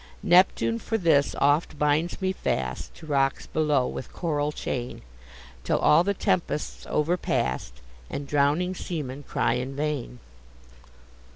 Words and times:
Neptune 0.23 0.79
for 0.79 0.97
this 0.97 1.35
oft 1.37 1.77
binds 1.77 2.19
me 2.23 2.33
fast 2.33 2.91
To 2.95 3.05
rocks 3.05 3.45
below, 3.45 3.85
with 3.87 4.11
coral 4.11 4.51
chain, 4.51 5.03
Till 5.63 5.77
all 5.77 6.03
the 6.03 6.15
tempest's 6.15 6.87
over 6.87 7.17
past, 7.17 7.81
And 8.09 8.25
drowning 8.25 8.73
seamen 8.73 9.21
cry 9.21 9.53
in 9.53 9.75
vain. 9.75 10.17